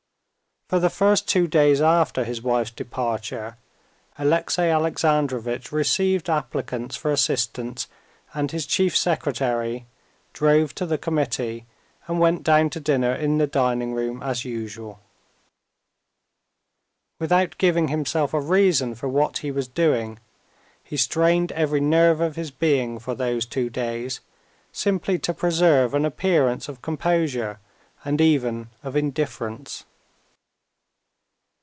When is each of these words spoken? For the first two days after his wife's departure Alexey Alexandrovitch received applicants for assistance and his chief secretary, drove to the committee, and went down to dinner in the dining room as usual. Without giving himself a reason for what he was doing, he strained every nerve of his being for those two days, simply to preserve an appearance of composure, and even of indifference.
For 0.71 0.79
the 0.79 0.89
first 0.89 1.27
two 1.27 1.49
days 1.49 1.81
after 1.81 2.23
his 2.23 2.41
wife's 2.41 2.71
departure 2.71 3.57
Alexey 4.17 4.69
Alexandrovitch 4.69 5.69
received 5.73 6.29
applicants 6.29 6.95
for 6.95 7.11
assistance 7.11 7.89
and 8.33 8.49
his 8.49 8.65
chief 8.65 8.95
secretary, 8.95 9.85
drove 10.31 10.73
to 10.75 10.85
the 10.85 10.97
committee, 10.97 11.65
and 12.07 12.21
went 12.21 12.43
down 12.43 12.69
to 12.69 12.79
dinner 12.79 13.13
in 13.13 13.37
the 13.37 13.47
dining 13.47 13.93
room 13.93 14.23
as 14.23 14.45
usual. 14.45 15.01
Without 17.19 17.57
giving 17.57 17.89
himself 17.89 18.33
a 18.33 18.39
reason 18.39 18.95
for 18.95 19.09
what 19.09 19.39
he 19.39 19.51
was 19.51 19.67
doing, 19.67 20.19
he 20.85 20.95
strained 20.95 21.51
every 21.51 21.81
nerve 21.81 22.21
of 22.21 22.37
his 22.37 22.49
being 22.49 22.97
for 22.97 23.13
those 23.13 23.45
two 23.45 23.69
days, 23.69 24.21
simply 24.71 25.19
to 25.19 25.33
preserve 25.33 25.93
an 25.93 26.05
appearance 26.05 26.69
of 26.69 26.81
composure, 26.81 27.59
and 28.05 28.21
even 28.21 28.69
of 28.83 28.95
indifference. 28.95 29.83